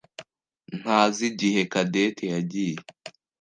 [0.79, 2.79] ntazi igihe Cadette yagiye.